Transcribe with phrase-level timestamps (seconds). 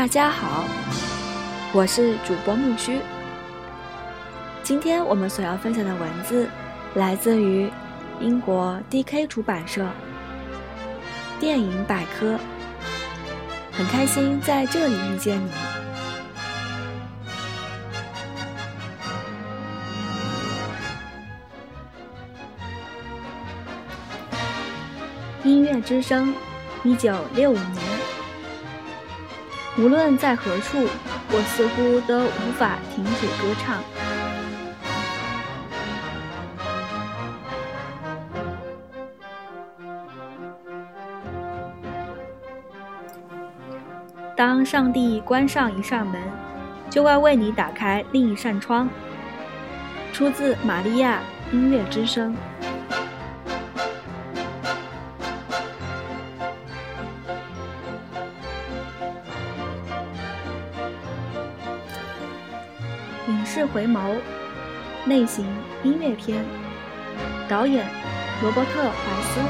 [0.00, 0.64] 大家好，
[1.74, 3.00] 我是主播木须。
[4.62, 6.48] 今天我们所要分享的文字
[6.94, 7.70] 来自于
[8.18, 9.82] 英国 D.K 出版社
[11.38, 12.36] 《电影百科》，
[13.72, 15.38] 很开心在这里遇见
[25.44, 25.50] 你。
[25.50, 26.32] 音乐之声，
[26.84, 27.89] 一九六五年。
[29.80, 30.86] 无论在何处，
[31.30, 33.82] 我似乎都无法停止歌唱。
[44.36, 46.20] 当上帝关上一扇门，
[46.90, 48.86] 就会为你打开另一扇窗。
[50.12, 51.20] 出自《玛利亚
[51.52, 52.36] 音乐之声》。
[63.72, 64.16] 回眸，
[65.06, 65.46] 类型
[65.84, 66.44] 音乐片，
[67.48, 67.86] 导演
[68.42, 69.40] 罗伯特·怀斯，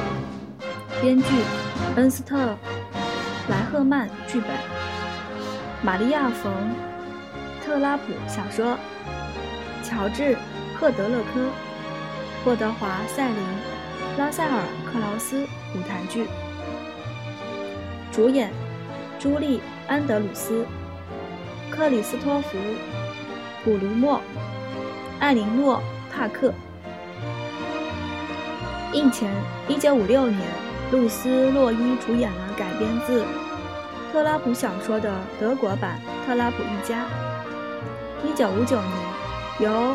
[1.00, 1.24] 编剧
[1.96, 2.36] 恩斯特·
[3.48, 4.50] 莱赫曼，剧本
[5.82, 6.52] 玛利亚·冯·
[7.64, 8.76] 特拉普，小说
[9.82, 10.34] 乔治·
[10.78, 11.48] 赫德勒科，
[12.44, 13.36] 霍德华·塞林，
[14.18, 14.60] 拉塞尔·
[14.92, 16.26] 克劳斯，舞台剧，
[18.12, 18.52] 主演
[19.18, 20.66] 朱莉·安德鲁斯，
[21.70, 22.58] 克里斯托弗。
[23.62, 24.18] 普鲁默、
[25.18, 25.76] 艾琳诺·
[26.10, 26.50] 帕克。
[28.94, 29.30] 印前，
[29.68, 30.40] 一九五六年，
[30.90, 33.22] 露丝·洛伊主演了改编自
[34.10, 37.04] 特拉普小说的德国版《特拉普一家》。
[38.26, 38.92] 一九五九年，
[39.60, 39.94] 由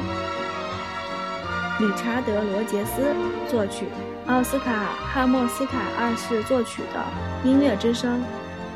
[1.79, 3.01] 理查德·罗杰斯
[3.50, 3.88] 作曲、
[4.28, 4.72] 奥斯卡·
[5.12, 7.00] 汉默斯卡二世作曲的
[7.47, 8.19] 《音乐之声》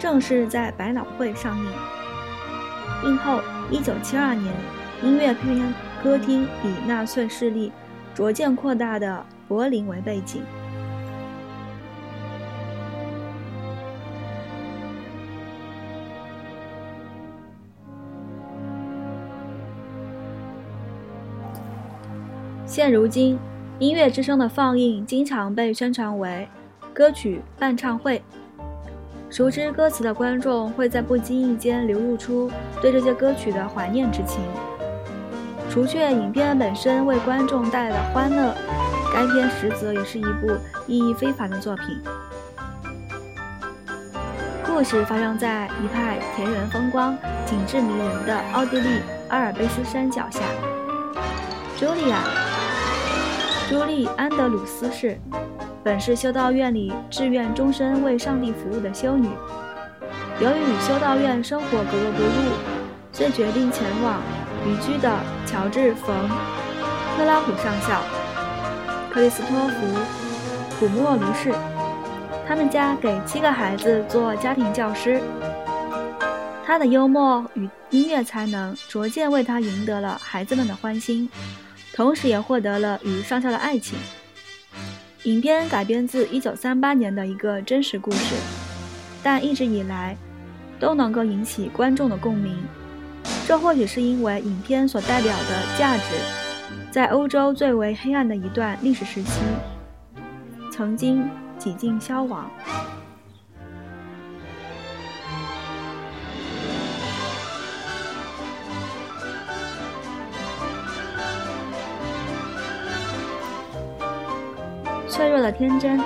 [0.01, 1.71] 正式在百老汇上映。
[3.03, 4.51] 映后，一九七二年。
[5.01, 5.73] 音乐片
[6.03, 7.71] 歌厅以纳粹势力
[8.13, 10.41] 逐渐扩大的柏林为背景。
[22.65, 23.35] 现如今，
[23.79, 26.47] 《音乐之声》的放映经常被宣传为
[26.93, 28.21] 歌曲伴唱会。
[29.29, 32.49] 熟知歌词的观众会在不经意间流露出
[32.81, 34.41] 对这些歌曲的怀念之情。
[35.69, 38.55] 除却影片本身为观众带来的欢乐，
[39.13, 40.57] 该片实则也是一部
[40.87, 42.01] 意义非凡的作品。
[44.65, 47.15] 故事发生在一派田园风光、
[47.45, 50.39] 景致迷人的奥地利阿尔卑斯山脚下。
[51.77, 52.17] 朱莉亚·
[53.69, 55.19] 朱莉安德鲁斯是
[55.83, 59.29] 本是修道院里志愿终身为上帝服务的修女，
[60.39, 62.53] 由于与修道院生活格格不入，
[63.11, 64.19] 遂决定前往。
[64.65, 66.15] 旅居的乔治·冯·
[67.15, 68.01] 特拉普上校、
[69.09, 69.87] 克里斯托弗·
[70.79, 71.53] 普莫卢士，
[72.47, 75.21] 他们家给七个孩子做家庭教师。
[76.65, 81.27] 他的幽默与音乐才能逐渐为他赢得了孩子们的欢心，
[81.93, 83.97] 同时也获得了与上校的爱情。
[85.23, 88.35] 影片改编自1938年的一个真实故事，
[89.23, 90.15] 但一直以来
[90.79, 92.55] 都能够引起观众的共鸣。
[93.49, 96.03] 这或许是因为影片所代表的价值，
[96.91, 99.41] 在欧洲最为黑暗的一段历史时期，
[100.71, 101.27] 曾经
[101.57, 102.47] 几近消亡。
[115.07, 115.99] 脆弱的天真。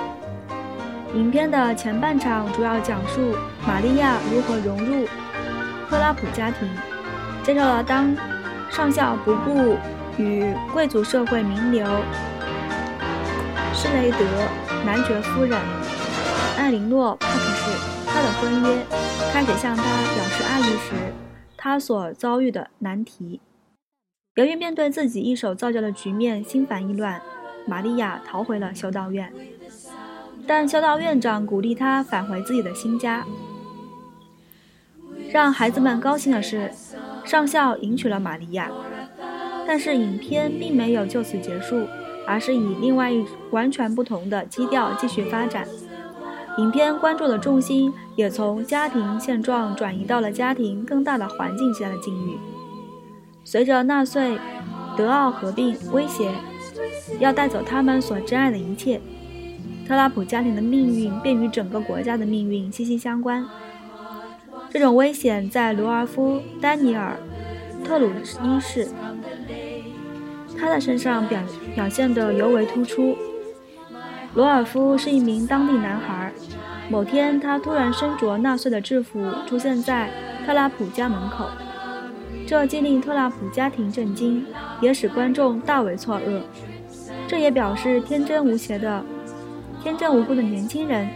[1.12, 5.06] 影片的前半场主要讲述玛利亚如何融入
[5.90, 6.93] 特拉普家庭。
[7.44, 8.16] 介绍了当
[8.70, 9.76] 上校不顾
[10.16, 11.86] 与贵族社会名流
[13.74, 14.18] 施雷德
[14.86, 15.60] 男爵夫人
[16.56, 17.70] 艾琳诺·帕克士
[18.06, 18.86] 他的婚约，
[19.30, 20.94] 开始向他表示爱意时，
[21.56, 23.42] 他所遭遇的难题。
[24.36, 27.20] 由于面对自己一手造就的局面心烦意乱，
[27.66, 29.30] 玛利亚逃回了修道院，
[30.46, 33.26] 但修道院长鼓励他返回自己的新家。
[35.30, 36.70] 让孩子们高兴的是。
[37.24, 38.70] 上校迎娶了玛利亚，
[39.66, 41.86] 但是影片并没有就此结束，
[42.26, 45.66] 而是以另外一完全不同的基调继续发展。
[46.58, 52.36] 影片关注的重心也从家庭现状转移到了家庭更大的环境下的境遇。
[53.42, 54.38] 随着纳粹
[54.96, 56.30] 德奥合并威胁
[57.18, 59.00] 要带走他们所珍爱的一切，
[59.88, 63.44] 特拉普家庭的命运便与整个国家的命运息息相关。
[64.74, 67.16] 这种危险在罗尔夫·丹尼尔·
[67.86, 68.10] 特鲁
[68.42, 68.88] 一世
[70.58, 71.40] 他的身上表
[71.76, 73.16] 表现得尤为突出。
[74.34, 76.32] 罗尔夫是一名当地男孩。
[76.90, 80.10] 某天，他突然身着纳粹的制服出现在
[80.44, 81.46] 特拉普家门口，
[82.44, 84.44] 这既令特拉普家庭震惊，
[84.80, 86.40] 也使观众大为错愕。
[87.28, 89.04] 这也表示天真无邪的、
[89.80, 91.08] 天真无辜的年轻人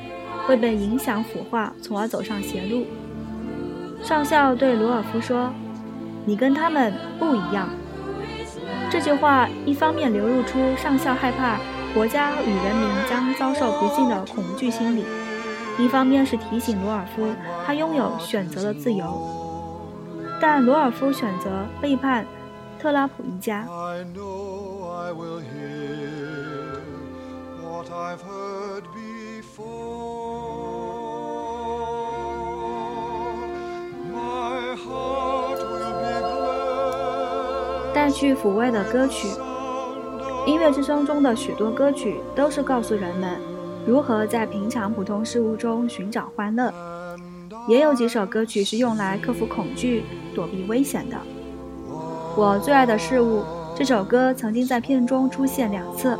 [0.46, 2.86] 会被影响腐化，从而走上邪路。
[4.02, 5.52] 上校对罗尔夫说
[6.24, 7.68] ：“你跟他们不一样。”
[8.90, 11.58] 这句话一方面流露出上校害怕
[11.92, 15.04] 国家与人民将遭受不幸的恐惧心理，
[15.78, 17.26] 一方面是提醒罗尔夫
[17.66, 19.04] 他拥有选择的自由。
[20.40, 22.24] 但罗尔夫选择背叛
[22.78, 23.66] 特拉普一家。
[37.94, 39.28] 带去抚慰的歌曲，
[40.46, 43.36] 音乐之声中的许多歌曲都是告诉人们
[43.86, 46.72] 如何在平常普通事物中寻找欢乐，
[47.66, 50.04] 也有几首歌曲是用来克服恐惧、
[50.34, 51.16] 躲避危险的。
[52.36, 53.42] 我最爱的事物
[53.74, 56.16] 这首歌曾经在片中出现两次，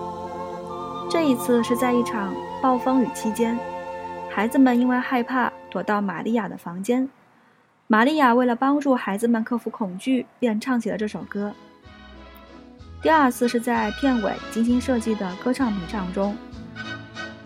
[1.08, 3.56] 这一次是在一场暴风雨期间，
[4.28, 7.08] 孩子们因为害怕躲到玛利亚的房间，
[7.90, 11.54] 玛利亚为了帮助孩子们克服恐惧，便唱起了这首歌。
[13.00, 16.36] 第二次是在片尾精心设计的歌唱比唱中，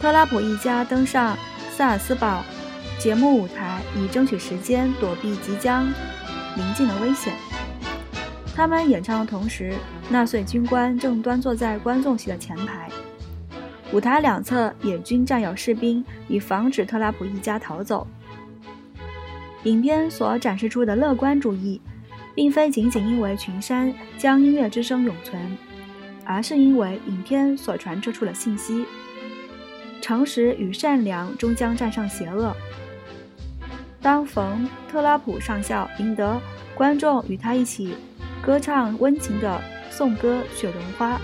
[0.01, 1.39] 特拉普一家登上
[1.71, 2.43] 萨尔斯堡
[2.99, 5.87] 节目舞台，以争取时间躲避即将
[6.57, 7.33] 临近的危险。
[8.53, 9.77] 他们演唱的同时，
[10.11, 12.91] 纳粹军官正端坐在观众席的前排，
[13.93, 18.05] 舞台两侧也均站有士兵，以防止特拉普一家逃走。
[19.65, 21.81] 影片所展示出的乐观主义。
[22.35, 25.39] 并非仅仅因为群山将音乐之声永存，
[26.25, 28.87] 而是因为影片所传射出的信息：
[30.01, 32.57] 诚实与善良终将战胜邪恶。
[34.01, 36.41] 当冯特拉普上校赢得
[36.75, 37.95] 观众与他一起
[38.41, 39.61] 歌唱温情的
[39.91, 41.17] 颂歌《雪绒花》，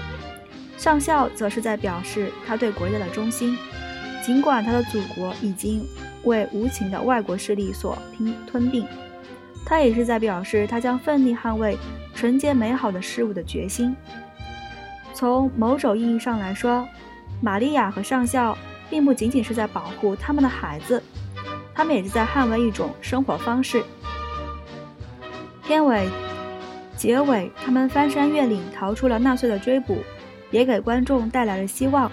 [0.76, 3.56] 上校则是在表示他对国家的忠心，
[4.22, 5.82] 尽管他的祖国已经
[6.24, 8.86] 为无情的外国势力所拼吞并。
[9.64, 11.76] 他也是在表示他将奋力捍卫
[12.14, 13.94] 纯洁美好的事物的决心。
[15.12, 16.88] 从某种意义上来说，
[17.40, 18.56] 玛利亚和上校
[18.88, 21.02] 并不仅仅是在保护他们的孩子，
[21.74, 23.82] 他们也是在捍卫一种生活方式。
[25.66, 26.08] 片尾、
[26.96, 29.98] 结尾，他们翻山越岭逃出了纳粹的追捕，
[30.50, 32.10] 也给观众带来了希望。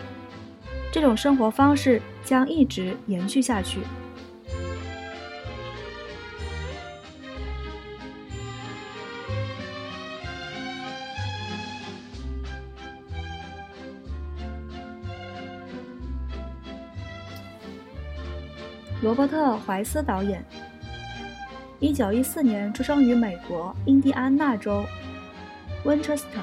[0.95, 3.81] 这种生活方式将一直延续下去。
[19.01, 20.41] 罗伯特·怀斯导演，
[21.81, 24.85] 一九一四年出生于美国印第安纳州
[25.83, 26.39] 温彻斯特。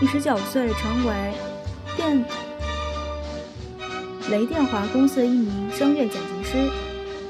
[0.00, 1.32] 第十九岁成为
[1.96, 2.24] 电
[4.30, 6.68] 雷电华公司的一名声乐剪辑师，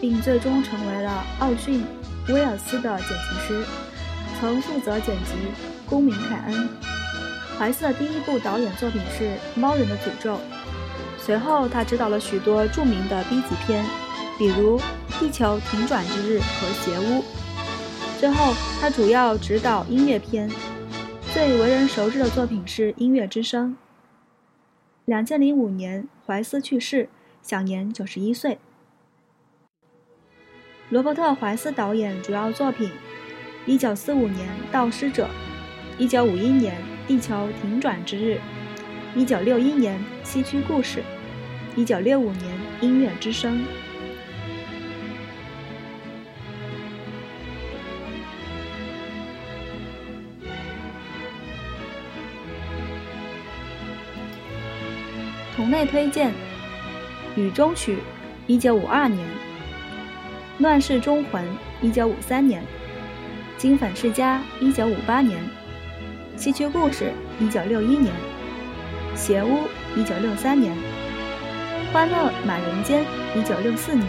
[0.01, 1.85] 并最终成为了奥逊·
[2.33, 3.65] 威尔斯的剪辑师，
[4.41, 5.33] 曾负责剪辑
[5.89, 6.55] 《公民凯恩》。
[7.59, 9.25] 怀斯的第一部导演作品是
[9.61, 10.37] 《猫人的诅咒》。
[11.19, 13.85] 随后，他执导了许多著名的 B 级片，
[14.39, 14.79] 比如
[15.21, 17.21] 《地球停转之日》和《邪屋》。
[18.19, 20.51] 最后，他主要执导音乐片，
[21.35, 23.73] 最为人熟知的作品是《音乐之声》。
[25.05, 27.09] 两千零五年，怀斯去世，
[27.41, 28.59] 享年九十一岁。
[30.91, 32.91] 罗伯特·怀斯导演主要作品：
[33.65, 35.27] 一九四五年《盗师者》，
[35.99, 36.75] 一九五一年
[37.07, 38.41] 《地球停转之日》，
[39.19, 40.99] 一九六一年《西区故事》。
[41.77, 43.61] 一九六五年，《音乐之声》。
[55.67, 56.31] 同类推荐，
[57.35, 57.95] 《雨中曲》，
[58.47, 59.27] 一九五二年；
[60.63, 61.43] 《乱世忠魂》，
[61.83, 62.63] 一九五三年；
[63.61, 65.37] 《金粉世家》，一九五八年；
[66.41, 67.11] 《西区故事》，
[67.45, 68.15] 一九六一年；
[69.19, 69.49] 《邪屋》，
[69.97, 70.73] 一九六三年。
[71.93, 73.05] 《欢乐满人间》
[73.37, 74.07] 一九六四年，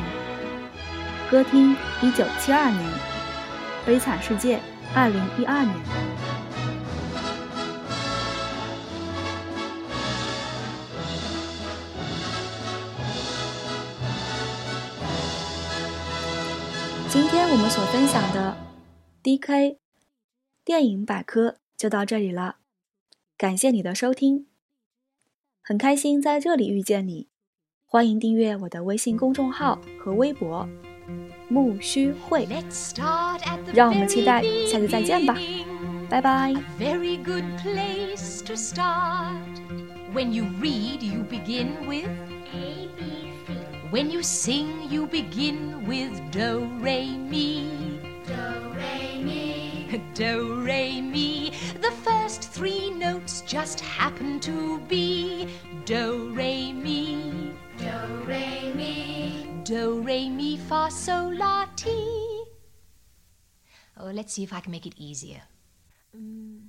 [1.32, 2.84] 《歌厅》一九七二年，
[3.84, 4.58] 《悲惨世界》
[4.94, 5.74] 二零一二年。
[17.58, 18.56] 们所分享的
[19.24, 19.78] DK
[20.64, 22.58] 电影百科就到这里了，
[23.38, 24.46] 感谢你的收听，
[25.62, 27.28] 很开心在这里遇见你，
[27.86, 30.70] 欢迎订阅我的微信公众号和微博。
[31.50, 32.46] 木须会，
[33.74, 35.38] 让我们期待下次再见吧，
[36.10, 36.54] 拜拜。
[40.14, 42.08] When you read, you begin with
[42.54, 43.27] A, B.
[43.90, 47.88] When you sing, you begin with Do, Re, Mi.
[48.26, 50.02] Do, re, mi.
[50.14, 51.54] Do, Re, Mi.
[51.80, 55.48] The first three notes just happen to be
[55.86, 57.54] Do, Re, Mi.
[57.78, 59.48] Do, re, mi.
[59.64, 62.44] Do, Re, Mi, Fa, Sol, La, Ti.
[64.00, 65.44] Oh, let's see if I can make it easier.
[66.14, 66.60] Mm.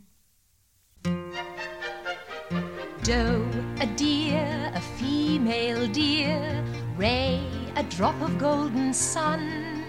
[3.02, 6.64] Do, a deer, a female deer.
[6.98, 7.40] Ray,
[7.76, 9.84] a drop of golden sun.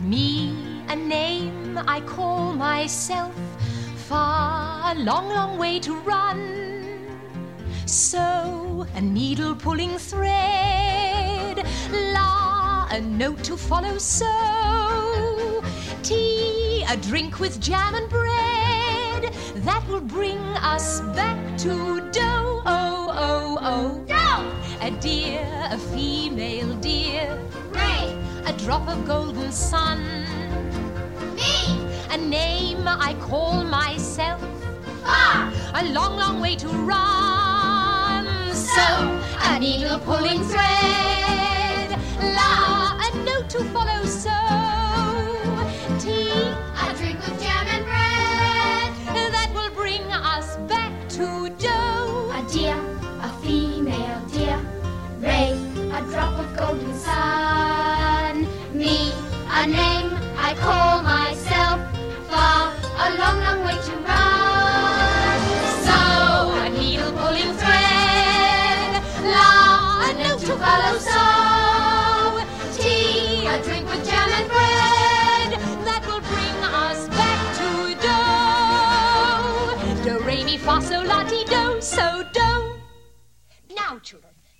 [0.00, 3.34] Me, a name I call myself.
[4.06, 7.04] Far, a long, long way to run.
[7.84, 11.62] So, a needle pulling thread.
[11.92, 13.98] La, a note to follow.
[13.98, 15.62] So,
[16.02, 18.67] tea, a drink with jam and bread.
[19.64, 20.38] That will bring
[20.74, 22.62] us back to dough.
[22.66, 24.04] Oh, oh, oh.
[24.06, 27.38] Do, A deer, a female deer.
[27.70, 28.14] re,
[28.46, 30.00] A drop of golden sun.
[31.34, 31.80] mi.
[32.10, 34.40] A name I call myself.
[35.02, 38.26] Fa, A long, long way to run.
[38.54, 38.88] So,
[39.50, 41.90] a needle pulling thread.
[42.38, 44.04] La, a note to follow.
[44.04, 44.37] So,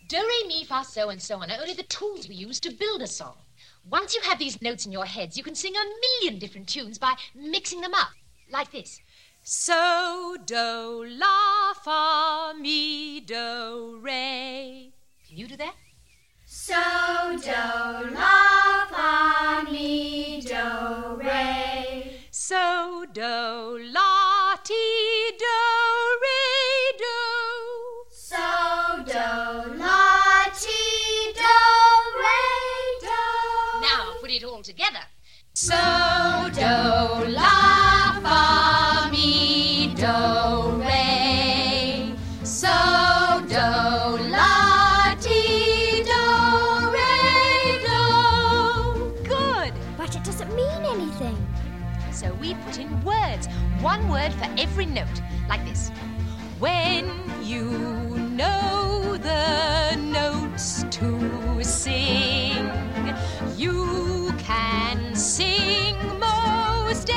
[0.08, 2.70] do, re, mi, fa, so, and so on are only the tools we use to
[2.70, 3.36] build a song.
[3.90, 6.98] Once you have these notes in your heads, you can sing a million different tunes
[6.98, 8.08] by mixing them up,
[8.50, 9.00] like this.
[9.42, 14.92] So, do, la, fa, mi, do, re.
[15.28, 15.74] Can you do that?
[16.46, 16.74] So,
[17.42, 22.20] do, la, fa, mi, do, re.
[22.30, 23.22] So, do,
[50.98, 51.36] anything.
[52.12, 53.46] So we put in words,
[53.80, 55.90] one word for every note, like this.
[56.58, 57.08] When
[57.42, 57.70] you
[58.32, 62.70] know the notes to sing,
[63.56, 67.10] you can sing most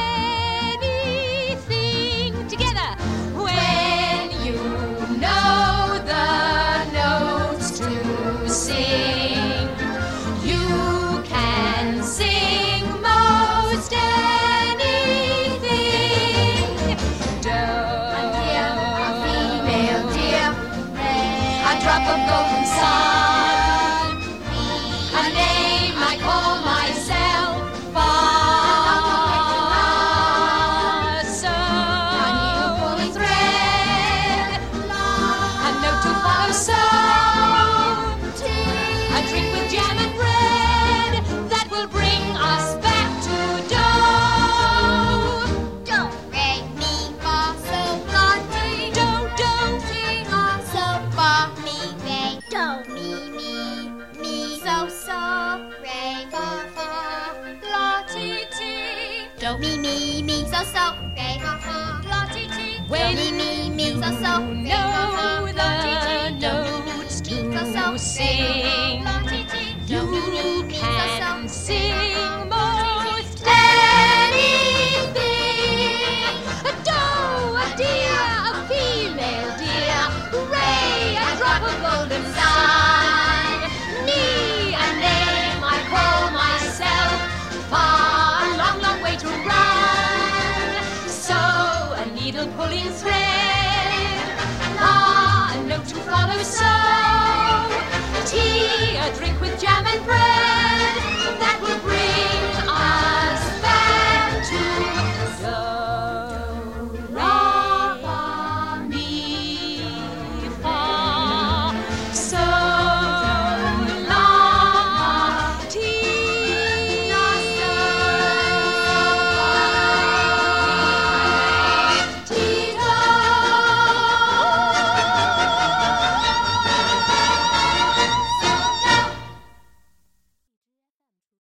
[98.25, 100.60] Tea, a drink with jam and bread.